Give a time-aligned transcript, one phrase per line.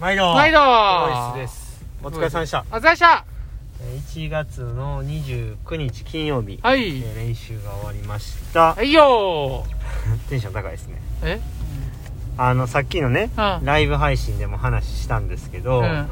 [0.00, 3.24] 毎度毎度ボイスですお疲れ様でしたお疲れ様でした
[3.82, 6.80] えー1月の29日金曜日、えはい。
[7.02, 9.64] ー練習が終わりましたはいよ
[10.28, 11.40] テンション高いですねーえ？
[12.38, 13.64] あのさっきのねうん。
[13.64, 16.08] ライブ配信でも話したんですけど、うん。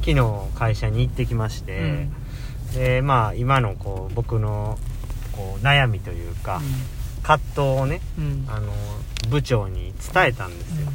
[0.00, 0.24] 昨日
[0.54, 2.14] 会社に行ってきまして、うん
[2.74, 4.78] でまあ今のこう僕の
[5.32, 6.60] こう悩みというか、
[7.22, 8.24] 葛藤をねうん。
[8.24, 8.46] うん。
[8.48, 8.72] あの
[9.28, 10.88] 部長に伝えたんですよ、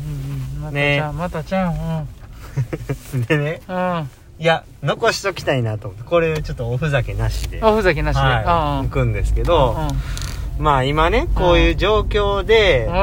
[0.55, 0.61] うん。
[0.61, 2.07] またねちゃん、またちゃん。
[3.27, 3.75] でねうん。
[3.75, 4.09] うん。
[4.39, 8.21] いや残しときたいなと思ってこれちょっとおふざけなしでおふざけなしで。
[8.21, 9.75] はい、行くんですけど、
[10.57, 10.63] うん。
[10.63, 12.93] まあ今ねこういう状況で、うん。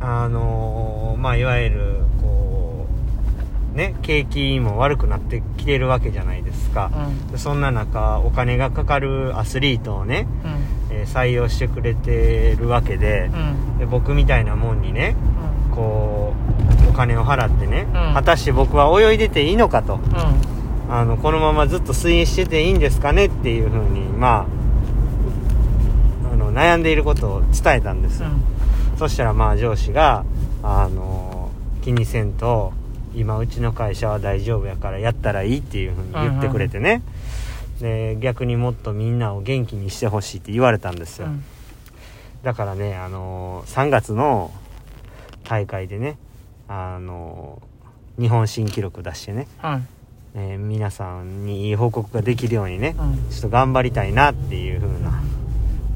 [0.00, 2.86] あのーまあいわゆるこ
[3.74, 6.90] うね景気も悪くなってきてるわけじゃないですか、
[7.36, 10.96] そんな中お金がかかるアスリートをね、うん。
[10.96, 13.78] えー採用してくれてるわけでうん。
[13.78, 15.16] で僕みたいなもんにね
[15.74, 16.47] こうお
[16.98, 18.14] 金を払ってね、うん。
[18.14, 19.94] 果たして僕は泳いでていいのかと。
[19.94, 20.02] うん。
[20.90, 24.46] あのこのままずっと水泳してていいんですかねっていうふうにま
[26.24, 28.28] ああの悩んでいることを伝えたんですよ、
[28.98, 30.24] そしたらまあ上司が
[30.62, 31.50] あの
[31.82, 32.72] 気にせんと
[33.14, 37.02] 今うちの会社は大丈夫やからやったらいいっていうふうに言ってくれてね、
[37.80, 41.44] で逆にもっとみんなを元気にしてほしいって言われたんですよ、うん。
[42.42, 44.50] だからねあの3月の
[45.44, 46.16] 大会でね
[46.68, 47.62] あの
[48.18, 49.82] 日本新記録出してね、はい。
[50.34, 53.30] えー皆さんにいい報告ができるようにねうん。
[53.30, 55.22] ちょっと頑張りたいなっていう風な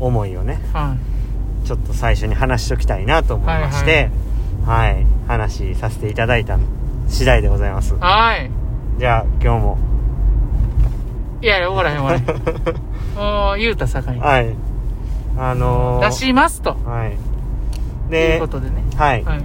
[0.01, 0.97] 思いをねは
[1.65, 4.11] ちょっと最初に話しときたいなと思いまして
[4.67, 6.59] はい、話させていただいた
[7.09, 7.97] 次第でございますい。
[7.99, 8.51] はい。
[8.99, 9.79] じゃあ今日も
[11.41, 12.25] いやおらへんおらへん。
[13.19, 14.19] もう、言うたさかい。
[14.19, 14.55] はい
[15.37, 16.77] あのー、出しますと。
[16.85, 17.19] はいいう
[18.11, 18.85] でことでね。
[18.97, 19.43] はい、はい。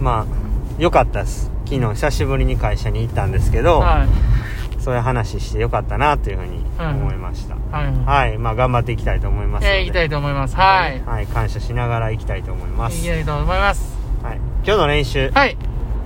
[0.00, 0.26] ま
[0.78, 4.08] あよかったです昨日久しぶりに会社に行ったんですけど、はい。
[4.80, 7.92] そういう話してよかったなというふうに思いました、はい。
[8.04, 10.54] はいまあ頑張っていきたいと思いますのでえー、行きたいと思います。
[10.54, 11.02] はい。
[11.04, 13.96] はい、感謝しながら行きたいと思います行きたいと思います。
[14.22, 15.56] はい、今日の練習、はい。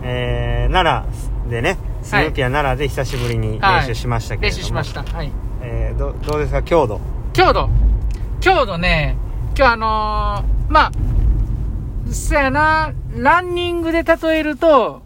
[0.03, 1.06] えー、奈
[1.44, 5.03] 良でねスヌーピア奈良で久しぶりに練習しましたけれども、練習しました。
[5.03, 5.31] はい。
[5.60, 6.62] えー、どどうですか？
[6.62, 7.00] 強度
[7.34, 7.69] 強度。
[8.41, 9.16] 強度ね、
[9.54, 10.92] 今日あのー、まあ、
[12.10, 15.03] そやな、ランニングで例えると、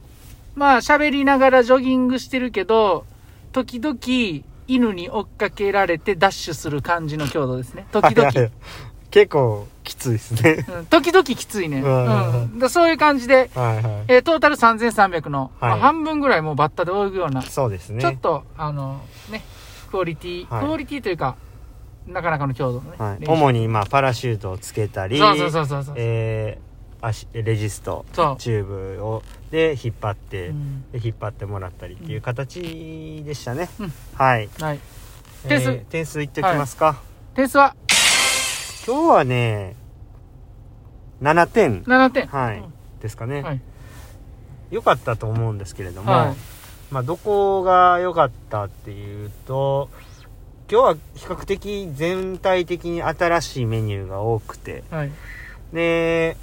[0.55, 3.05] まあ喋りながらジョギングしてるけど、
[3.53, 3.97] 時々
[4.67, 7.87] 犬に追っかけられてダッシュする感じの強度ですね。
[7.93, 8.27] 時々。
[8.29, 8.53] はいはい
[9.11, 11.83] 結構きついですねうん時々きついね。
[11.83, 12.59] ううんん。
[12.59, 19.01] だそういう感じで、はいはいえートータル3300の、まあはい半分ぐらいもうバッタで泳ぐような、そうですねちょっと、あの、
[19.31, 19.45] ね、
[19.89, 21.37] クオリティ、はいクオリティというか、
[22.09, 22.97] なかなかの強度のね。
[22.99, 25.95] はい、主にまあパラシュートをつけたりそうそうそうそうそう。
[25.97, 26.74] えー
[27.07, 28.07] 足レジスト
[28.39, 28.65] チュー
[28.97, 30.91] ブをで引っ張って、うん。
[30.91, 33.93] で引っ張ってもらったりっていう形でしたね、うん。
[34.15, 34.49] はい。
[34.59, 34.81] はい。
[35.47, 36.23] 点数えー点数。
[36.23, 37.01] いっておきますか、
[37.35, 37.77] 点数は？
[38.87, 39.77] 今日はね
[41.21, 41.83] 7点。
[41.83, 42.27] 7点。
[42.27, 42.65] はい。
[43.01, 43.61] ですかね、はい。
[44.71, 46.35] 良かったと思うんですけれども、はい。
[46.91, 49.91] まあどこが良かったっていうと
[50.71, 54.85] 今日は比較的全体的に新しいメニューが多くて。
[54.91, 55.11] はい。
[55.73, 56.37] で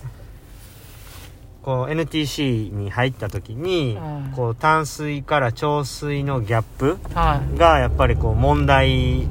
[1.63, 7.57] こう NTC に入った時に、はいこう淡水から潮水のギャップはい。
[7.57, 9.27] がやっぱりこう問題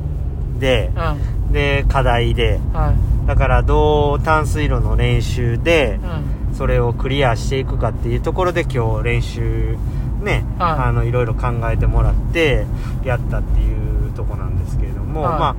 [0.58, 1.52] でうん。
[1.52, 3.26] で課題ではい。
[3.26, 5.98] だからどう淡水路の練習で
[6.50, 6.54] うん。
[6.54, 9.76] それをクリアしていくかっていうところで今日練習
[10.22, 12.66] ね、はいあのいろいろ考えてもらって
[13.04, 15.56] やったっていうとこなんですけれども、はいまあ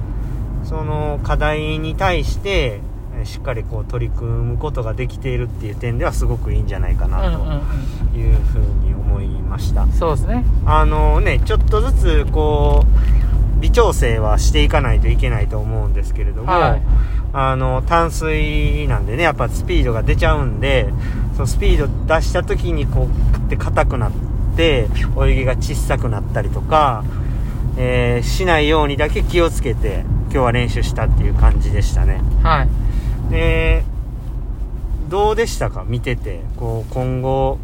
[0.67, 2.90] その課題に対してえー
[3.25, 7.61] しっかりこう取り組むことができているっていう点ではすごくいいんじゃないかうんうんな
[8.11, 9.91] というふうに思いました、うん。
[9.91, 10.43] そうですね。
[10.65, 16.81] あのねちょっとずつこう微調整はしていかないといけないと思うんですけれども、はい
[17.33, 20.89] あの淡水なんでねやっぱスピードが出ちゃうんで
[21.35, 24.11] そのスピード出した時にこうって硬くなっ
[24.57, 27.05] て泳ぎが小さくなったりとか、
[27.77, 32.80] えーしないようにだけ気をつけて今日は練習したっていう感じでしたねはい。
[33.31, 33.83] で
[35.09, 35.83] どうでしたか？
[35.85, 36.41] 見てて。
[36.57, 37.57] こう今後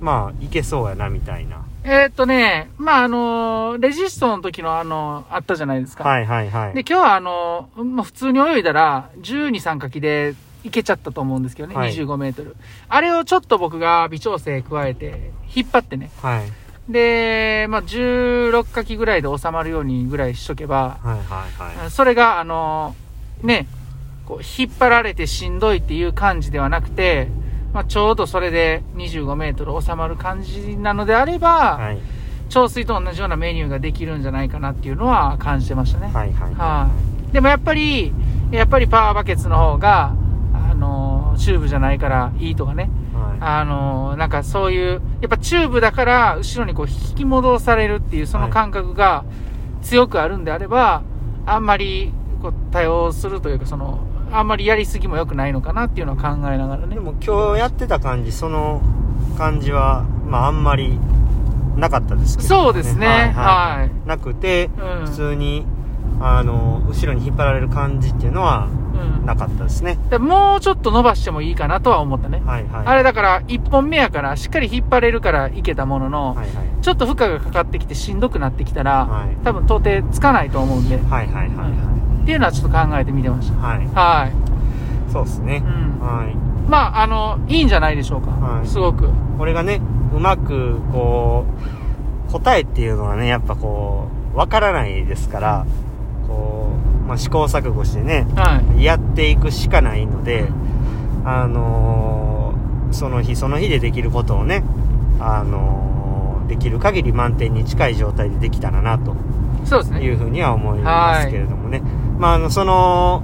[0.00, 1.64] まあいけそうやなみたいな。
[1.82, 6.04] えーっとね、まあ、あのレジストの時のあの、あったじゃないですか。
[6.04, 6.74] はいはいはい。
[6.74, 11.94] で、今日はあのまあ、普通に泳いだら、12、3かきで行けちゃったと思うんですけどね、はい。
[11.94, 12.54] 25メートル。
[12.88, 16.10] あれをちょっと僕が微調整加えて、引っ張ってね。
[16.20, 16.92] はい。
[16.92, 21.46] で、まあ、16かきぐらいで収まるようにぐらいしとけば、はいは
[21.78, 21.90] いはい。
[21.90, 22.94] それが、あの
[23.42, 23.66] ね、
[24.30, 27.26] こう、引っ張られてしんどいっていう感じではなくて、
[27.72, 31.98] まあ、ちょうどそれで25メートル収まる感じなのであれば、はい
[32.50, 36.10] 調水と同じようなメニューができるんじゃないかなっていうのは感じてましたね。
[36.12, 36.90] はいはいは
[37.30, 37.32] い。
[37.32, 38.12] でもやっぱり、
[38.50, 40.16] やっぱりパワーバケツの方が、
[40.52, 42.90] あの、チューブじゃないからいいとかね。
[43.14, 49.24] はあの、なんかそういう、やっぱチューブだから後ろにこう引き戻されるっていうその感覚が
[49.82, 51.02] 強くあるんであれば、
[51.46, 52.12] あんまり
[52.42, 56.92] こう多用するというか、その、あんまりやりすぎも良くないのかなっていうのを考えながらね。
[56.92, 57.00] いで。
[57.00, 58.80] も今日やってた感じその
[59.36, 60.98] 感じはまああんまり
[61.76, 63.32] なかったですけど、そうですね。
[63.34, 64.08] はい。
[64.08, 65.06] なくて、うん。
[65.06, 65.66] 普通に
[66.20, 69.26] あの後ろに引っ張られる感じっていうのはうん。
[69.26, 69.98] なかったですね。
[70.10, 72.42] でもうちょっと伸ばしてもいいかなとは思ったね。
[72.44, 72.86] はいはい。
[72.86, 76.48] あれだから、1本目やから、しっかり引っ張れるからいけたものの、はいはい。
[76.82, 79.36] ちょっと負荷がかかってきてしんどくなってきたら、はい。
[79.44, 81.89] 多分到底つかないと思うんで、っはいはいはい
[82.20, 84.00] はていうのはちょっと考えてみてましいはいた。
[84.00, 84.32] はい。
[85.12, 86.34] そうですね、うんはい
[86.68, 88.30] まあ、あの、いいんじゃないでしょうか。
[88.30, 89.08] はいすごく。
[89.38, 89.80] これがね
[90.14, 91.44] うまくこ
[92.28, 95.66] う答えっていうのはねやっぱこうわからないですから
[96.28, 96.68] こ
[97.04, 98.84] う、まあ、試行錯誤してねはい。
[98.84, 100.48] やっていくしかないので、
[101.24, 104.64] あのーその日その日でできることをね、
[105.20, 109.14] あのーできる限り満点に近い状態でできたらなと
[109.64, 110.02] そうですね。
[110.02, 111.82] いうふうには思いますけれどもね、
[112.20, 113.22] まああのその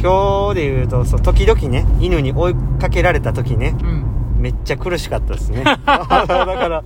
[0.00, 4.04] 今日で言うとそう時々ね犬に追いかけられた時ねうん。
[4.38, 6.82] めっちゃ苦しかったですね だから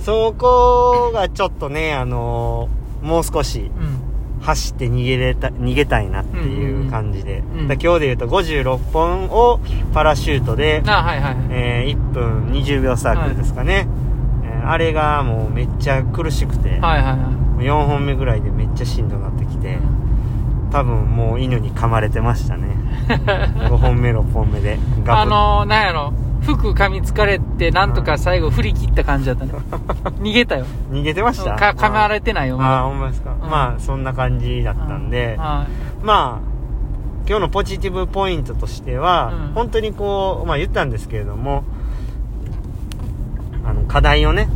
[0.00, 4.06] そこがちょっとねあのーもう少しうん。
[4.40, 9.60] 走って逃げれた逃げたいなっていう感じで、うんだ今日で言うと56本を
[9.94, 11.36] パラシュートで、あ、はいはいはい。
[11.50, 13.88] えー1分20秒サークルですかね、
[14.44, 17.16] えーあれがもうめっちゃ苦しくて、はいはいは
[17.60, 17.64] い。
[17.64, 19.32] 4本目ぐらいでめっちゃしんどくなっ
[20.70, 22.76] 多分もう犬に噛まれてましたね
[23.08, 26.12] 5本目6本目であのー、なんやろ。
[26.42, 29.52] 服噛みつかれて、なんとか最後振り切った感じだったね。
[30.22, 30.64] 逃げたよ。
[30.92, 31.56] 逃げてました？
[31.56, 32.56] か噛まれてないよ。
[32.60, 35.66] ああほんまですか、うんまあそんな感じだったんで、は
[36.02, 36.56] まあ
[37.28, 41.64] 今日のポジティブポイントとしては、うん本当にこうまあ言ったんですけれども
[43.68, 44.46] あの課題をねい。
[44.46, 44.48] う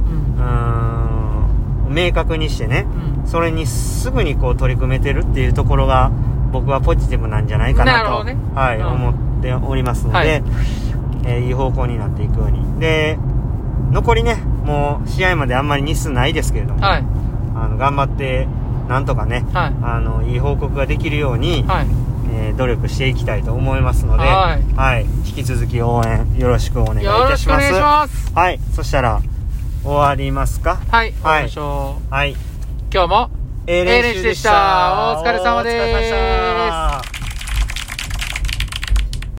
[0.42, 2.86] ん明確にしてね
[3.16, 3.19] うん。
[3.30, 6.10] それにすぐにこう取り組めてるっていうところが
[6.52, 10.28] 僕はポジティブなんじゃないかなとねはい、うん思っておりますので、はい
[11.24, 13.18] えーいい方向になっていくようにで
[13.90, 14.34] 残りね
[14.64, 17.04] もう試合まであんまり日数ないですけれども、はい。
[17.54, 18.46] あの頑張って
[18.88, 19.74] なんとかねはい。
[19.82, 21.86] あのいい報告ができるように、はい。
[22.32, 24.58] えー努力していきたいと思いますので、は
[24.98, 27.60] い引き続き応援よろしくお願いいたしま
[28.08, 28.32] す。
[28.34, 29.20] はい、そしたら
[29.82, 30.78] 終わりますか？
[30.90, 31.14] はい。
[31.22, 31.50] はい。
[32.92, 33.30] 今日も、
[33.68, 35.16] A 練習でした。
[35.20, 35.76] お疲れ様です。
[35.76, 37.09] お疲れ様でした